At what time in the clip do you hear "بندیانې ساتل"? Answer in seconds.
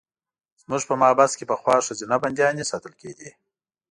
2.23-2.93